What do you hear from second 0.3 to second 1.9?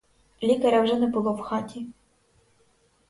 Лікаря вже не було в хаті.